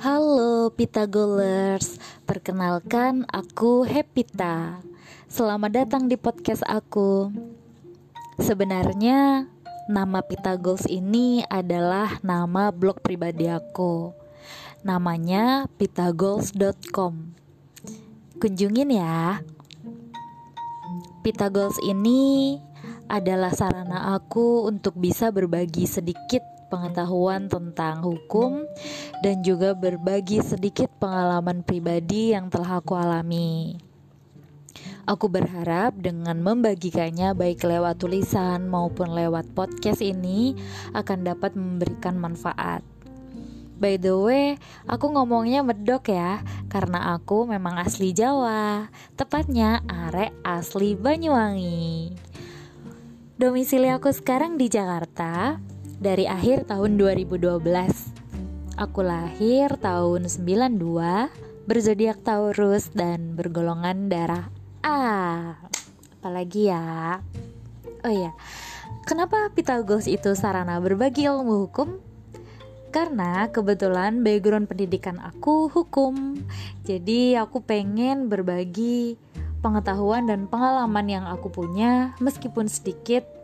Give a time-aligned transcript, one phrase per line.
[0.00, 4.80] Halo Pitagolers, perkenalkan aku Hepita.
[5.28, 7.28] Selamat datang di podcast aku.
[8.40, 9.44] Sebenarnya
[9.92, 14.16] nama Pitagols ini adalah nama blog pribadi aku.
[14.88, 17.36] Namanya pitagols.com.
[18.40, 19.44] Kunjungin ya.
[21.20, 22.56] Pitagols ini
[23.10, 28.62] adalah sarana aku untuk bisa berbagi sedikit pengetahuan tentang hukum
[29.26, 33.82] dan juga berbagi sedikit pengalaman pribadi yang telah aku alami.
[35.10, 40.54] Aku berharap dengan membagikannya baik lewat tulisan maupun lewat podcast ini
[40.94, 42.86] akan dapat memberikan manfaat.
[43.80, 44.46] By the way,
[44.84, 52.29] aku ngomongnya medok ya, karena aku memang asli Jawa, tepatnya arek asli Banyuwangi.
[53.40, 55.56] Domisili aku sekarang di Jakarta,
[55.96, 57.40] dari akhir tahun 2012.
[58.76, 60.76] Aku lahir tahun 92,
[61.64, 64.52] berzodiak Taurus dan bergolongan darah
[64.84, 65.56] A.
[66.20, 67.24] Apalagi ya?
[68.04, 68.36] Oh iya,
[69.08, 71.96] kenapa Pitagos itu sarana berbagi ilmu hukum?
[72.92, 76.44] Karena kebetulan background pendidikan aku hukum,
[76.84, 79.16] jadi aku pengen berbagi
[79.60, 83.39] pengetahuan dan pengalaman yang aku punya, meskipun sedikit.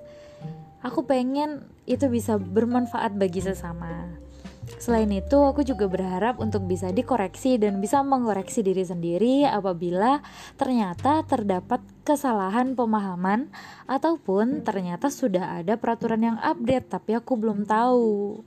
[0.87, 4.07] Aku pengen itu bisa bermanfaat bagi sesama.
[4.79, 10.23] Selain itu, aku juga berharap untuk bisa dikoreksi dan bisa mengoreksi diri sendiri apabila
[10.55, 13.51] ternyata terdapat kesalahan pemahaman
[13.91, 18.43] ataupun ternyata sudah ada peraturan yang update tapi aku belum tahu.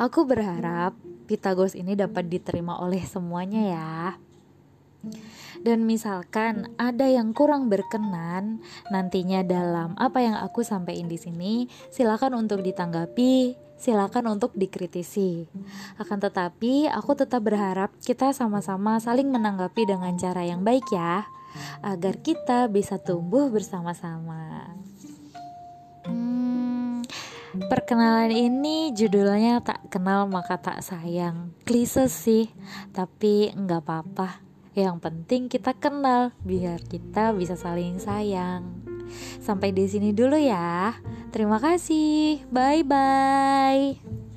[0.00, 0.96] Aku berharap
[1.28, 4.27] Pitagos ini dapat diterima oleh semuanya ya.
[5.68, 12.40] Dan misalkan ada yang kurang berkenan nantinya dalam apa yang aku sampaikan di sini, silakan
[12.40, 15.44] untuk ditanggapi, silakan untuk dikritisi.
[16.00, 21.28] Akan tetapi, aku tetap berharap kita sama-sama saling menanggapi dengan cara yang baik ya,
[21.84, 24.72] agar kita bisa tumbuh bersama-sama.
[26.08, 27.04] Hmm,
[27.68, 31.52] perkenalan ini judulnya tak kenal maka tak sayang.
[31.68, 32.48] Klise sih,
[32.96, 38.64] tapi nggak apa-apa yang penting kita kenal biar kita bisa saling sayang.
[39.40, 40.96] Sampai di sini dulu ya.
[41.32, 42.44] Terima kasih.
[42.52, 44.27] Bye bye.